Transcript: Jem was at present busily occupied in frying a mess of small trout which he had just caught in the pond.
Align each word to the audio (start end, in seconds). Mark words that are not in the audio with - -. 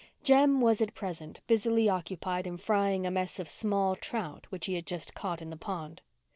Jem 0.23 0.61
was 0.61 0.81
at 0.81 0.95
present 0.95 1.41
busily 1.45 1.87
occupied 1.87 2.47
in 2.47 2.57
frying 2.57 3.05
a 3.05 3.11
mess 3.11 3.37
of 3.37 3.47
small 3.47 3.95
trout 3.95 4.47
which 4.49 4.65
he 4.65 4.73
had 4.73 4.87
just 4.87 5.13
caught 5.13 5.43
in 5.43 5.51
the 5.51 5.55
pond. 5.57 6.01